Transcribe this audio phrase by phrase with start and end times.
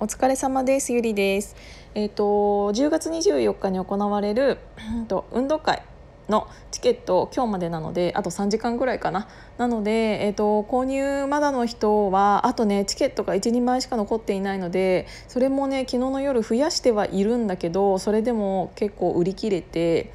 [0.00, 1.56] お疲れ様ですゆりです
[1.96, 2.22] えっ、ー、と
[2.72, 4.58] 10月24日に行われる
[5.08, 5.82] と運動会
[6.28, 9.26] のチケット今日までなのであと3時間ぐらいかな
[9.56, 20.12] なので、えーと、購入まだの人はあとねチケットが12枚しか残っていないのでそれもね昨日の夜増やしてはいるんだけどそれでも結構売り切れて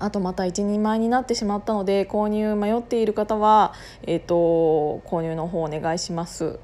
[0.00, 6.58] あとまた12枚になってしまったので購入迷っている方は、えーと、購入の方お願いします。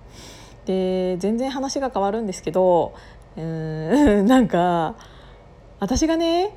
[0.66, 2.94] で全然話が変わるんですけど
[3.36, 4.94] うん なんか
[5.80, 6.54] 私がね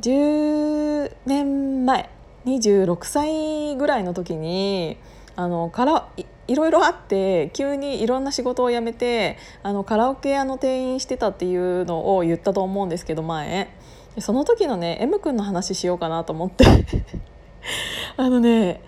[0.00, 2.10] 10年前
[2.44, 4.98] 26歳ぐらいの時に
[5.36, 6.08] あのから
[6.48, 13.68] いろいろあって急にいろんな仕事を辞めてあのカラオケ屋の店員してたっていうのを言ったと思うんですけど前。
[14.18, 16.64] その時のね M 君の話しようかなと思って。
[18.16, 18.80] あのね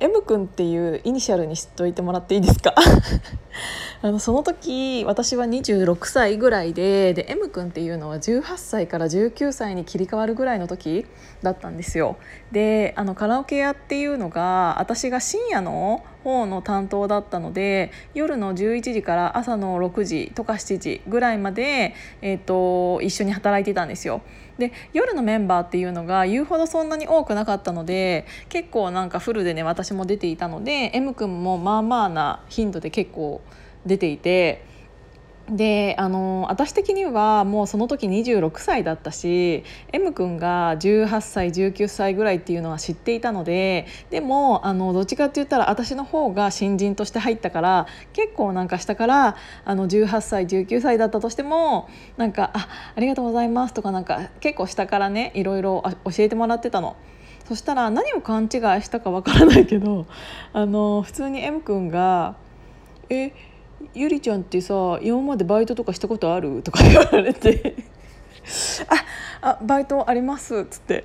[0.00, 2.74] M 君っていうイニシャルにしといてもらっていいですか？
[4.02, 11.04] あのその時私は26歳ぐらいでで M 君っていうのは18歳から19歳に切り替わるぐらいの時
[11.42, 12.16] だったんですよ。
[12.50, 24.22] であのカラオケ屋っていうのが私が深夜の方の担当だったので夜の11時から朝の6時とか7時ぐらいまで、えーと、一緒に働いてたんですよ。
[24.60, 33.40] で夜のメンバーっていうのが言うほどそんなに多くなかったので結構なんかフルでね私も出ていたので M 君もまあまあな頻度で結構
[33.84, 34.64] 出ていて
[35.50, 56.96] であの私的にはもうその時26歳だったし M 君が18歳19歳ぐらいっていうのは知っていたのででもあのどっちかって言ったら私の方が新人として入ったから結構なんか下からあの18歳19歳だったとしてもなんか「あありがとうございます」とかなんか結構下からねいろいろ教えてもらってたの。
[57.48, 58.50] そしたら何を勘違い
[58.82, 60.06] したかわからないけど
[60.52, 62.36] あの普通に M 君が
[63.10, 63.32] 「え
[63.94, 67.76] ゆりちゃんってさ今までバイトとかしたことある?」とか言われて。
[68.88, 69.04] あ
[69.52, 71.04] 「あバイトあります」っつって。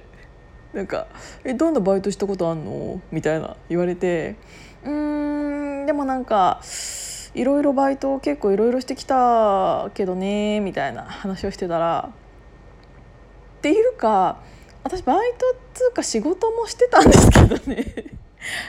[0.73, 1.07] なんか
[1.45, 4.35] 「えどんなバイトしたことあんの?」みたいな言われて。
[4.83, 6.61] うんでもなんか
[7.33, 12.09] いろいろバイト結構いろいろしてきたけどねみたいな話をしてたら。
[13.57, 14.37] っていうか
[14.83, 18.14] 私バイトっつうか仕事もしてたんですけどね。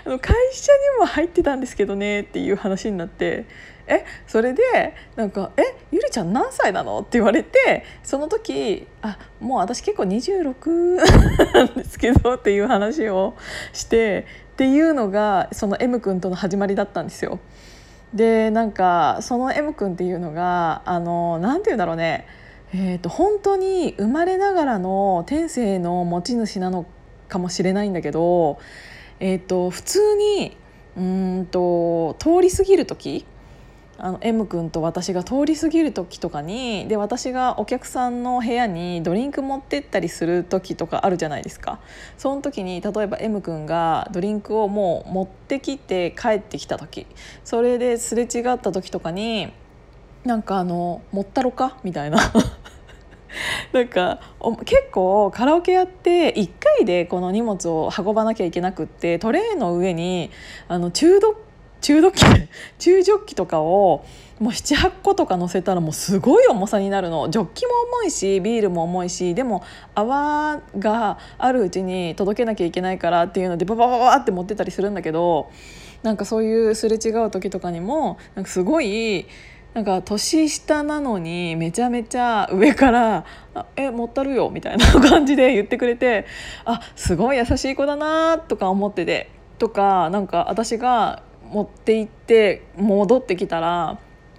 [0.04, 3.44] あの会社にも入ってたんですけどねっていう話になって
[3.86, 13.34] えそれでなんか「えゆりちゃん何歳なの?」って言われてその時「あもう私結構26なんですけど」っていう話を
[13.72, 17.38] してっていうのがその M 君との始まりだったんですよ。
[18.14, 22.26] でなんかその M 君っていうのがあのなて言うんだろうね
[22.74, 26.84] えーと、本当に生まれながらの天性の持ち主なの
[27.28, 28.58] かもしれないんだけど、
[29.20, 30.56] えーと普通に
[30.96, 33.26] うんと通り過ぎる時
[33.98, 41.80] あの M 君と私が通り過ぎる時とかにで私がお客さんの部屋にドリンク持ってったりする時とかあるじゃないですか
[42.18, 47.06] その時に例えば M 君がドリンクをもう持ってきて帰ってきた時
[47.42, 49.52] それですれ違った時とかに
[50.24, 52.18] なんかあの「もったろか?」みたいな
[53.76, 54.20] なんか
[54.64, 60.30] 結構カラオケやって1回でこの荷物を運ばなきゃいけなくってトレーの上に
[60.66, 61.36] あの中毒
[61.82, 62.24] 中毒機
[62.78, 64.06] 中ジョッキとかを
[64.40, 67.28] もう78個とか乗せたらもうすごい重さになるの。
[67.28, 69.62] ジョッキも重いしビールも重いしでも
[69.94, 75.50] 泡があるうちに届けなきゃいけないからっていうのでババババって持ってたりするんだけど
[76.02, 79.26] なんかそういうすれ違う時とかにもなんかすごい
[79.76, 83.26] なんか年下なのにめちゃめちゃ上から
[83.76, 86.24] 「え持ったるよ」みたいな感じで言ってくれて
[86.64, 89.28] あすごい優しい子だなとか思ってて
[89.58, 93.98] とかなんか私が持って行って戻ってきたら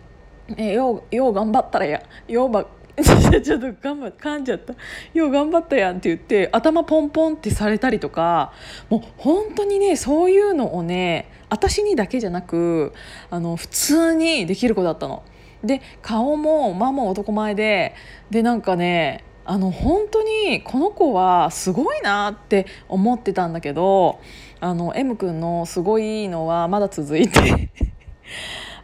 [0.58, 2.66] 「えようよう頑張ったらやようば
[3.44, 4.74] ちょっと頑張噛んじゃった
[5.13, 8.52] よう頑張ったやんって言って頭ポンポンってされたりとか
[8.90, 12.94] もう本当にねそういうのをね私にだけじゃなく
[13.30, 15.24] あの普通にできる子だったの。
[15.63, 17.95] で顔もまあまあ男前で
[18.30, 24.19] でなんかねあの本当にこの子はすごいなって思ってたんだけど
[24.60, 27.71] あの M 君のすごいのはまだ続いて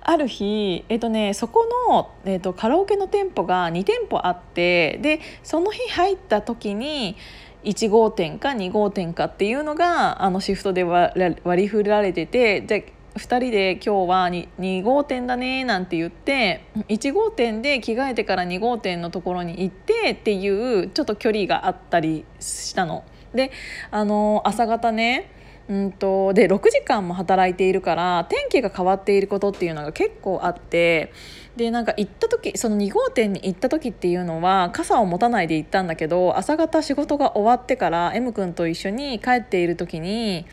[0.06, 7.16] ある日、えっとね、そこの、えっと、カラオケの店舗が2店舗あってでその日入った時に
[7.64, 23.04] 1号店か2号店かっていうのがあのシフトで割り振られててで2人で今日は 2, 2号店だねなんて言って1号店で着替えてから2号店のところに行ってっていうちょっと距離があったりしたの。
[23.34, 23.52] で
[23.90, 25.32] あの朝方ね
[25.70, 31.14] うんとで6時間も働いているから天気が変わっていることっていうのが結構あって
[31.56, 40.46] でなんか行った時その2号店に行った時っていうのは傘を持たないで行ったんだけど朝方仕事が終わってから M 君と一緒に帰っている時に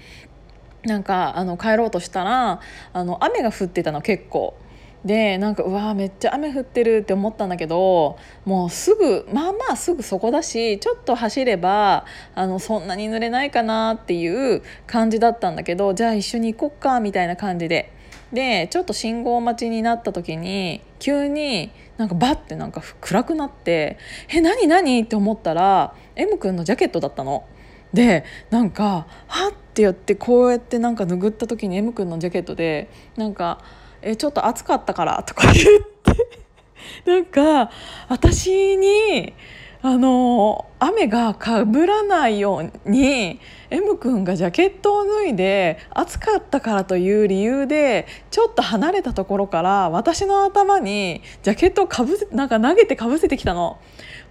[0.84, 2.60] なんかあの帰ろうとしたら
[2.92, 4.54] あの雨が降ってたの結構。
[5.04, 12.04] でなんかうわめっちゃ雨降ってるって思ったんだけどもうすぐまあまあすぐそこだしちょっと走れば
[12.34, 17.92] あのそんなに濡れないかなっていう感じだったんだけどじゃあ一緒に行こっかみたいな感じで
[18.32, 23.98] でちょっと信号待ちになった時に急になんかバッてなんか暗くなって
[24.28, 27.44] 「え何何?」って思ったら M 君のジャケットだったの。
[27.92, 33.58] でなんかはってやってこうやってなんか拭った時に M 君のジャケットでなんか
[34.02, 35.80] 「えちょっと暑かったから」とか言っ
[36.14, 36.28] て
[37.06, 37.70] なんか
[38.08, 39.34] 私に
[39.82, 53.78] あの雨がかぶらないように M 君がジャケットを脱いで暑かったからという理由でちょっと離れたところから私の頭にジャケットをかぶせなんか投げてかぶせてきたの。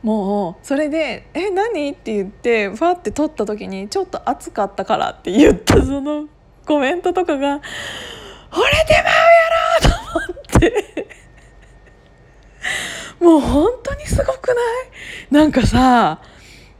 [0.04, 6.28] もうそれで「え何?」って言ってファって撮った時に「ちょっと暑かったから」って言ったその
[6.66, 7.64] コメントとかが「惚れて
[8.52, 9.59] まうやろ!」
[13.20, 14.56] もう本当にすごくない？
[15.32, 16.22] なんかさ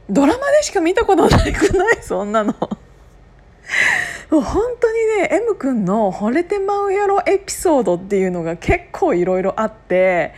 [0.08, 1.98] ドラマでしか見たことないくない？
[2.02, 2.54] そんなの。
[4.30, 10.32] もう本当にね M 君の「惚れてまうやろ」エピソードっていうのが結構いろいろあって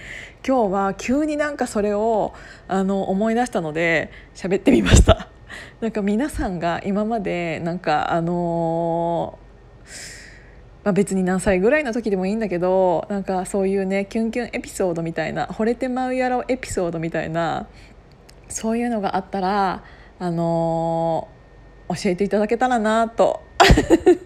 [0.47, 2.33] 今日は急になんかそれを
[2.69, 5.29] あの思い出したので喋ってみました。
[5.81, 9.39] なんか皆さんが今までなんかあの
[10.85, 17.69] まあ、別に何歳ぐらいの時でもいいんだけどなんかそういうねキュンキュンエピソードみたいな惚れてまうやろエピソードみたいな
[18.49, 19.85] そういうのがあったら
[20.19, 23.43] あのー、教えていただけたらなと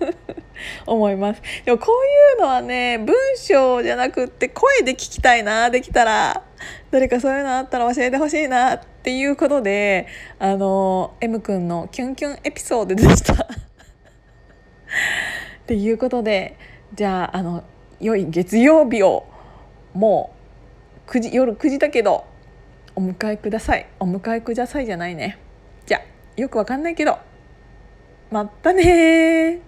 [0.87, 1.43] 思います。
[1.65, 6.43] でもこういうのはね文章じゃなくって声で聞きたいなできたら
[6.91, 10.07] 誰かそういうのあったら教えてほしいなっていうことで
[10.39, 13.47] あの M 君のキュンキュンエピソードでした。
[15.67, 16.57] っていうことで
[16.95, 17.65] じゃああの
[17.99, 19.27] 良い月曜日を
[19.95, 20.33] も
[21.09, 22.25] う9時夜9時だけど
[22.95, 23.87] お迎えください。
[23.99, 25.39] お迎えくださいじゃないね。
[25.85, 27.19] じゃあよくわかんないけど
[28.31, 29.61] またね